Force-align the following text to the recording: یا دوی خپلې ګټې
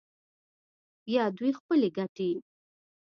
یا 1.13 1.25
دوی 1.37 1.51
خپلې 1.59 1.87
ګټې 1.97 2.29